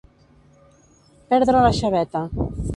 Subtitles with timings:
[1.35, 2.27] Perdre la xaveta.